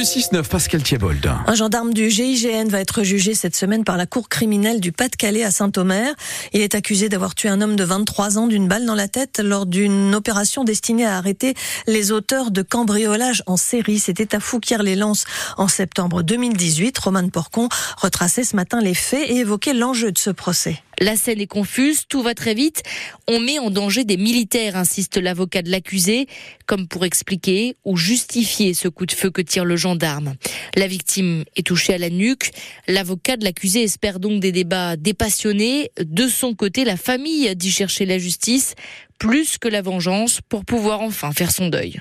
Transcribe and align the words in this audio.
le 0.00 0.06
6-9, 0.06 0.48
Pascal 0.48 0.82
Thiebold. 0.82 1.30
Un 1.46 1.54
gendarme 1.54 1.92
du 1.92 2.08
GIGN 2.08 2.68
va 2.68 2.80
être 2.80 3.02
jugé 3.02 3.34
cette 3.34 3.54
semaine 3.54 3.84
par 3.84 3.98
la 3.98 4.06
cour 4.06 4.30
criminelle 4.30 4.80
du 4.80 4.92
Pas-de-Calais 4.92 5.44
à 5.44 5.50
Saint-Omer. 5.50 6.14
Il 6.54 6.62
est 6.62 6.74
accusé 6.74 7.10
d'avoir 7.10 7.34
tué 7.34 7.50
un 7.50 7.60
homme 7.60 7.76
de 7.76 7.84
23 7.84 8.38
ans 8.38 8.46
d'une 8.46 8.66
balle 8.66 8.86
dans 8.86 8.94
la 8.94 9.08
tête 9.08 9.40
lors 9.40 9.66
d'une 9.66 10.14
opération 10.14 10.64
destinée 10.64 11.04
à 11.04 11.18
arrêter 11.18 11.54
les 11.86 12.12
auteurs 12.12 12.50
de 12.50 12.62
cambriolage 12.62 13.42
en 13.46 13.58
série. 13.58 13.98
C'était 13.98 14.34
à 14.34 14.40
Fouquier-les-Lances 14.40 15.26
en 15.58 15.68
septembre 15.68 16.22
2018. 16.22 16.98
Roman 16.98 17.28
Porcon 17.28 17.68
retraçait 17.98 18.44
ce 18.44 18.56
matin 18.56 18.80
les 18.80 18.94
faits 18.94 19.28
et 19.28 19.36
évoquait 19.36 19.74
l'enjeu 19.74 20.12
de 20.12 20.18
ce 20.18 20.30
procès. 20.30 20.82
La 21.00 21.16
scène 21.16 21.40
est 21.40 21.46
confuse, 21.46 22.04
tout 22.08 22.22
va 22.22 22.34
très 22.34 22.52
vite. 22.52 22.82
On 23.26 23.40
met 23.40 23.58
en 23.58 23.70
danger 23.70 24.04
des 24.04 24.18
militaires, 24.18 24.76
insiste 24.76 25.16
l'avocat 25.16 25.62
de 25.62 25.70
l'accusé, 25.70 26.26
comme 26.66 26.86
pour 26.86 27.06
expliquer 27.06 27.74
ou 27.84 27.96
justifier 27.96 28.74
ce 28.74 28.86
coup 28.86 29.06
de 29.06 29.12
feu 29.12 29.30
que 29.30 29.40
tire 29.40 29.64
le 29.64 29.76
gendarme. 29.76 30.34
La 30.76 30.86
victime 30.86 31.44
est 31.56 31.66
touchée 31.66 31.94
à 31.94 31.98
la 31.98 32.10
nuque. 32.10 32.50
L'avocat 32.86 33.38
de 33.38 33.44
l'accusé 33.44 33.82
espère 33.82 34.20
donc 34.20 34.40
des 34.40 34.52
débats 34.52 34.96
dépassionnés. 34.96 35.90
De 35.98 36.28
son 36.28 36.54
côté, 36.54 36.84
la 36.84 36.98
famille 36.98 37.54
dit 37.56 37.70
chercher 37.70 38.04
la 38.04 38.18
justice 38.18 38.74
plus 39.18 39.58
que 39.58 39.68
la 39.68 39.82
vengeance 39.82 40.40
pour 40.48 40.64
pouvoir 40.64 41.00
enfin 41.00 41.32
faire 41.32 41.50
son 41.50 41.68
deuil. 41.68 42.00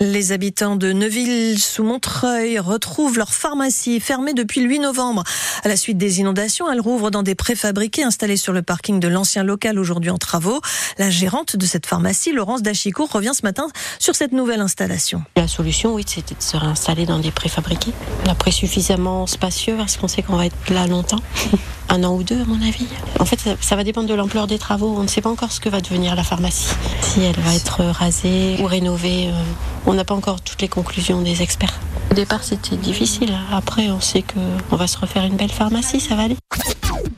Les 0.00 0.32
habitants 0.32 0.74
de 0.74 0.92
Neuville-sous-Montreuil 0.92 2.58
retrouvent 2.58 3.16
leur 3.16 3.32
pharmacie 3.32 4.00
fermée 4.00 4.34
depuis 4.34 4.60
le 4.60 4.68
8 4.68 4.80
novembre. 4.80 5.22
À 5.62 5.68
la 5.68 5.76
suite 5.76 5.98
des 5.98 6.18
inondations, 6.18 6.70
elle 6.70 6.80
rouvre 6.80 7.12
dans 7.12 7.22
des 7.22 7.36
préfabriqués 7.36 8.02
installés 8.02 8.36
sur 8.36 8.52
le 8.52 8.62
parking 8.62 8.98
de 8.98 9.06
l'ancien 9.06 9.44
local 9.44 9.78
aujourd'hui 9.78 10.10
en 10.10 10.18
travaux. 10.18 10.60
La 10.98 11.10
gérante 11.10 11.56
de 11.56 11.64
cette 11.64 11.86
pharmacie, 11.86 12.32
Laurence 12.32 12.62
Dachicourt, 12.62 13.10
revient 13.12 13.32
ce 13.34 13.42
matin 13.42 13.68
sur 14.00 14.16
cette 14.16 14.32
nouvelle 14.32 14.60
installation. 14.60 15.22
La 15.36 15.46
solution, 15.46 15.94
oui, 15.94 16.04
c'était 16.06 16.34
de 16.34 16.42
se 16.42 16.56
réinstaller 16.56 17.06
dans 17.06 17.20
des 17.20 17.30
préfabriqués. 17.30 17.92
Après, 18.28 18.50
suffisamment 18.50 19.28
spacieux 19.28 19.76
parce 19.76 19.96
qu'on 19.96 20.08
sait 20.08 20.22
qu'on 20.22 20.36
va 20.36 20.46
être 20.46 20.70
là 20.70 20.88
longtemps. 20.88 21.22
un 21.88 22.02
an 22.02 22.16
ou 22.16 22.24
deux, 22.24 22.40
à 22.40 22.44
mon 22.44 22.60
avis. 22.66 22.88
En 23.20 23.24
fait, 23.24 23.38
ça, 23.60 23.76
va 23.76 23.84
dépendre 23.84 24.08
de 24.08 24.14
l'ampleur 24.14 24.48
des 24.48 24.58
travaux. 24.58 24.96
On 24.98 25.02
ne 25.04 25.08
sait 25.08 25.20
pas 25.20 25.30
encore 25.30 25.52
ce 25.52 25.60
que 25.60 25.68
va 25.68 25.80
devenir 25.80 26.16
la 26.16 26.24
pharmacie. 26.24 26.74
Si 27.00 27.20
elle 27.20 27.38
va 27.38 27.54
être 27.54 27.84
rasée 27.84 28.56
ou 28.60 28.66
rénovée. 28.66 29.28
Euh, 29.28 29.42
on 29.86 29.94
n'a 29.94 30.04
pas 30.04 30.14
encore 30.14 30.40
toutes 30.40 30.62
les 30.62 30.68
conclusions 30.68 31.22
des 31.22 31.42
experts. 31.42 31.80
Au 32.10 32.14
départ, 32.14 32.44
c'était 32.44 32.76
difficile. 32.76 33.34
Après, 33.52 33.90
on 33.90 34.00
sait 34.00 34.22
qu'on 34.22 34.76
va 34.76 34.86
se 34.86 34.98
refaire 34.98 35.24
une 35.24 35.36
belle 35.36 35.50
pharmacie, 35.50 36.00
ça 36.00 36.14
va 36.14 36.22
aller. 36.22 36.36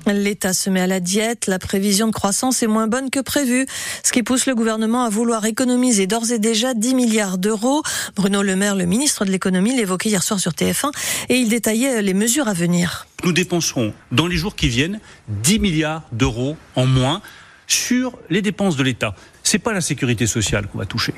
L'État 0.06 0.52
se 0.52 0.70
met 0.70 0.80
à 0.80 0.86
la 0.86 1.00
diète, 1.00 1.48
la 1.48 1.58
prévision 1.58 2.06
de 2.06 2.12
croissance 2.12 2.62
est 2.62 2.66
moins 2.66 2.86
bonne 2.86 3.10
que 3.10 3.20
prévu, 3.20 3.66
ce 4.04 4.12
qui 4.12 4.22
pousse 4.22 4.46
le 4.46 4.54
gouvernement 4.54 5.04
à 5.04 5.08
vouloir 5.08 5.44
économiser 5.44 6.06
d'ores 6.06 6.30
et 6.30 6.38
déjà 6.38 6.74
10 6.74 6.94
milliards 6.94 7.38
d'euros. 7.38 7.82
Bruno 8.14 8.42
Le 8.42 8.54
Maire, 8.56 8.76
le 8.76 8.86
ministre 8.86 9.24
de 9.24 9.30
l'économie, 9.30 9.76
l'évoquait 9.76 10.08
hier 10.08 10.22
soir 10.22 10.38
sur 10.38 10.52
TF1 10.52 10.92
et 11.28 11.36
il 11.36 11.48
détaillait 11.48 12.02
les 12.02 12.14
mesures 12.14 12.48
à 12.48 12.52
venir. 12.52 13.06
Nous 13.24 13.32
dépenserons 13.32 13.92
dans 14.12 14.28
les 14.28 14.36
jours 14.36 14.54
qui 14.54 14.68
viennent 14.68 15.00
10 15.28 15.58
milliards 15.58 16.02
d'euros 16.12 16.56
en 16.76 16.86
moins 16.86 17.20
sur 17.66 18.16
les 18.30 18.42
dépenses 18.42 18.76
de 18.76 18.84
l'État. 18.84 19.14
C'est 19.42 19.58
pas 19.58 19.72
la 19.72 19.80
sécurité 19.80 20.26
sociale 20.26 20.68
qu'on 20.68 20.78
va 20.78 20.86
toucher. 20.86 21.14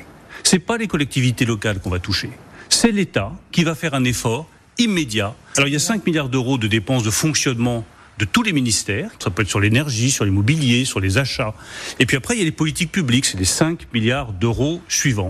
C'est 0.51 0.57
pas 0.57 0.77
les 0.77 0.87
collectivités 0.87 1.45
locales 1.45 1.79
qu'on 1.79 1.91
va 1.91 1.99
toucher. 1.99 2.31
C'est 2.69 2.91
l'État 2.91 3.33
qui 3.51 3.63
va 3.63 3.75
faire 3.75 3.93
un 3.93 4.03
effort 4.03 4.49
immédiat. 4.79 5.35
Alors 5.55 5.67
il 5.67 5.73
y 5.73 5.75
a 5.75 5.79
5 5.79 6.07
milliards 6.07 6.27
d'euros 6.27 6.57
de 6.57 6.65
dépenses 6.65 7.03
de 7.03 7.11
fonctionnement 7.11 7.85
de 8.17 8.25
tous 8.25 8.41
les 8.41 8.51
ministères. 8.51 9.11
Ça 9.19 9.29
peut 9.29 9.43
être 9.43 9.47
sur 9.47 9.59
l'énergie, 9.59 10.09
sur 10.09 10.25
l'immobilier, 10.25 10.85
sur 10.85 10.99
les 10.99 11.19
achats. 11.19 11.53
Et 11.99 12.07
puis 12.07 12.17
après, 12.17 12.33
il 12.33 12.39
y 12.39 12.41
a 12.41 12.45
les 12.45 12.51
politiques 12.51 12.91
publiques. 12.91 13.27
C'est 13.27 13.37
les 13.37 13.45
5 13.45 13.93
milliards 13.93 14.33
d'euros 14.33 14.81
suivants. 14.89 15.29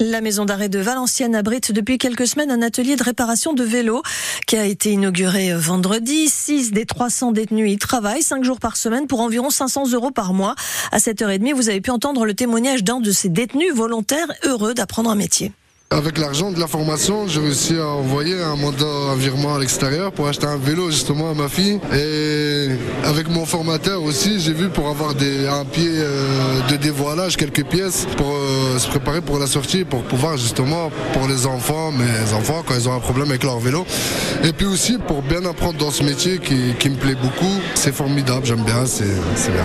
La 0.00 0.20
maison 0.20 0.44
d'arrêt 0.44 0.68
de 0.68 0.78
Valenciennes 0.78 1.34
abrite 1.34 1.72
depuis 1.72 1.98
quelques 1.98 2.26
semaines 2.26 2.50
un 2.50 2.62
atelier 2.62 2.96
de 2.96 3.02
réparation 3.02 3.52
de 3.52 3.64
vélos 3.64 4.02
qui 4.46 4.56
a 4.56 4.64
été 4.64 4.92
inauguré 4.92 5.54
vendredi. 5.54 6.28
6 6.28 6.72
des 6.72 6.86
300 6.86 7.32
détenus 7.32 7.72
y 7.72 7.78
travaillent 7.78 8.22
5 8.22 8.44
jours 8.44 8.60
par 8.60 8.76
semaine 8.76 9.06
pour 9.06 9.20
environ 9.20 9.50
500 9.50 9.92
euros 9.92 10.10
par 10.10 10.32
mois. 10.32 10.54
À 10.92 10.98
7h30, 10.98 11.54
vous 11.54 11.68
avez 11.68 11.80
pu 11.80 11.90
entendre 11.90 12.24
le 12.26 12.34
témoignage 12.34 12.84
d'un 12.84 13.00
de 13.00 13.10
ces 13.10 13.28
détenus 13.28 13.72
volontaires 13.72 14.32
heureux 14.44 14.74
d'apprendre 14.74 15.10
un 15.10 15.16
métier. 15.16 15.52
Avec 15.90 16.18
l'argent 16.18 16.50
de 16.50 16.58
la 16.58 16.66
formation, 16.66 17.28
j'ai 17.28 17.40
réussi 17.40 17.76
à 17.76 17.86
envoyer 17.86 18.42
un 18.42 18.56
mandat, 18.56 18.84
un 18.84 19.14
virement 19.14 19.54
à 19.54 19.60
l'extérieur 19.60 20.10
pour 20.10 20.26
acheter 20.26 20.46
un 20.46 20.56
vélo 20.56 20.90
justement 20.90 21.30
à 21.30 21.34
ma 21.34 21.48
fille. 21.48 21.78
Et 21.94 22.70
avec 23.04 23.28
mon 23.28 23.46
formateur 23.46 24.02
aussi, 24.02 24.40
j'ai 24.40 24.52
vu 24.52 24.70
pour 24.70 24.88
avoir 24.88 25.14
des, 25.14 25.46
un 25.46 25.64
pied 25.64 25.88
euh, 25.88 26.60
de 26.68 26.76
dévoilage, 26.76 27.36
quelques 27.36 27.64
pièces 27.64 28.08
pour 28.16 28.34
euh, 28.34 28.78
se 28.78 28.88
préparer 28.88 29.20
pour 29.20 29.38
la 29.38 29.46
sortie, 29.46 29.84
pour 29.84 30.02
pouvoir 30.02 30.36
justement 30.36 30.90
pour 31.12 31.28
les 31.28 31.46
enfants, 31.46 31.92
mes 31.92 32.32
enfants 32.34 32.64
quand 32.66 32.74
ils 32.74 32.88
ont 32.88 32.94
un 32.94 33.00
problème 33.00 33.30
avec 33.30 33.44
leur 33.44 33.60
vélo. 33.60 33.86
Et 34.42 34.52
puis 34.52 34.66
aussi 34.66 34.98
pour 34.98 35.22
bien 35.22 35.44
apprendre 35.44 35.78
dans 35.78 35.92
ce 35.92 36.02
métier 36.02 36.38
qui, 36.38 36.74
qui 36.78 36.90
me 36.90 36.96
plaît 36.96 37.14
beaucoup. 37.14 37.60
C'est 37.74 37.94
formidable, 37.94 38.44
j'aime 38.46 38.64
bien, 38.64 38.84
c'est 38.86 39.52
bien. 39.52 39.64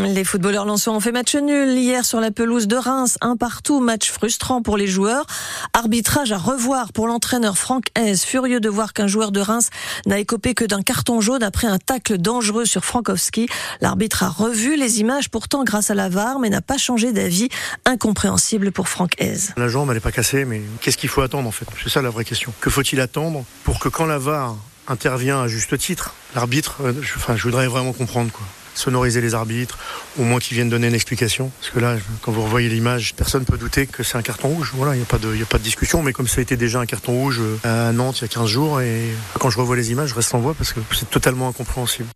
Les 0.00 0.22
footballeurs 0.22 0.64
lançois 0.64 0.92
ont 0.92 1.00
fait 1.00 1.10
match 1.10 1.34
nul 1.34 1.70
hier 1.70 2.04
sur 2.04 2.20
la 2.20 2.30
pelouse 2.30 2.68
de 2.68 2.76
Reims, 2.76 3.18
un 3.20 3.36
partout, 3.36 3.80
match 3.80 4.10
frustrant 4.10 4.62
pour 4.62 4.76
les 4.76 4.86
joueurs. 4.86 5.26
Arbitrage 5.72 6.30
à 6.30 6.38
revoir 6.38 6.92
pour 6.92 7.08
l'entraîneur 7.08 7.58
Franck 7.58 7.86
Hez, 7.96 8.16
furieux 8.16 8.60
de 8.60 8.68
voir 8.68 8.92
qu'un 8.92 9.08
joueur 9.08 9.32
de 9.32 9.40
Reims 9.40 9.70
n'a 10.06 10.20
écopé 10.20 10.54
que 10.54 10.64
d'un 10.64 10.82
carton 10.82 11.20
jaune 11.20 11.42
après 11.42 11.66
un 11.66 11.78
tacle 11.78 12.16
dangereux 12.18 12.64
sur 12.64 12.84
Frankowski. 12.84 13.48
L'arbitre 13.80 14.22
a 14.22 14.28
revu 14.28 14.76
les 14.76 15.00
images 15.00 15.30
pourtant 15.30 15.64
grâce 15.64 15.90
à 15.90 15.94
la 15.94 16.08
VAR, 16.08 16.38
mais 16.38 16.48
n'a 16.48 16.62
pas 16.62 16.78
changé 16.78 17.12
d'avis. 17.12 17.48
Incompréhensible 17.84 18.70
pour 18.70 18.88
Franck 18.88 19.20
Hez. 19.20 19.52
La 19.56 19.68
jambe, 19.68 19.88
elle 19.88 19.96
n'est 19.96 20.00
pas 20.00 20.12
cassée, 20.12 20.44
mais 20.44 20.62
qu'est-ce 20.80 20.96
qu'il 20.96 21.08
faut 21.08 21.22
attendre 21.22 21.48
en 21.48 21.52
fait? 21.52 21.66
C'est 21.82 21.90
ça 21.90 22.02
la 22.02 22.10
vraie 22.10 22.24
question. 22.24 22.52
Que 22.60 22.70
faut-il 22.70 23.00
attendre 23.00 23.44
pour 23.64 23.80
que 23.80 23.88
quand 23.88 24.06
la 24.06 24.18
VAR 24.18 24.54
intervient 24.86 25.42
à 25.42 25.48
juste 25.48 25.76
titre, 25.76 26.14
l'arbitre, 26.34 26.76
euh, 26.82 26.92
je 27.02 27.42
voudrais 27.42 27.66
vraiment 27.66 27.92
comprendre 27.92 28.30
quoi 28.30 28.46
sonoriser 28.78 29.20
les 29.20 29.34
arbitres, 29.34 29.78
au 30.18 30.22
moins 30.22 30.38
qu'ils 30.38 30.54
viennent 30.54 30.70
donner 30.70 30.88
une 30.88 30.94
explication. 30.94 31.50
Parce 31.60 31.72
que 31.72 31.80
là, 31.80 31.96
quand 32.22 32.32
vous 32.32 32.42
revoyez 32.42 32.68
l'image, 32.68 33.14
personne 33.14 33.42
ne 33.42 33.46
peut 33.46 33.58
douter 33.58 33.86
que 33.86 34.02
c'est 34.02 34.16
un 34.16 34.22
carton 34.22 34.48
rouge. 34.48 34.72
Voilà, 34.74 34.94
il 34.94 34.98
n'y 34.98 35.02
a, 35.02 35.06
pas 35.06 35.18
de, 35.18 35.28
a 35.42 35.46
pas 35.46 35.58
de 35.58 35.62
discussion, 35.62 36.02
mais 36.02 36.12
comme 36.12 36.28
ça 36.28 36.38
a 36.38 36.42
été 36.42 36.56
déjà 36.56 36.80
un 36.80 36.86
carton 36.86 37.12
rouge 37.12 37.40
euh, 37.40 37.88
à 37.88 37.92
Nantes 37.92 38.18
il 38.20 38.22
y 38.22 38.24
a 38.24 38.28
15 38.28 38.46
jours, 38.46 38.80
et 38.80 39.08
quand 39.38 39.50
je 39.50 39.58
revois 39.58 39.76
les 39.76 39.90
images, 39.92 40.10
je 40.10 40.14
reste 40.14 40.34
en 40.34 40.38
voix 40.38 40.54
parce 40.54 40.72
que 40.72 40.80
c'est 40.92 41.10
totalement 41.10 41.48
incompréhensible. 41.48 42.08